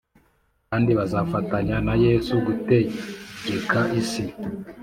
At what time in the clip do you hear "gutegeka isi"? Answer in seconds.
2.45-4.23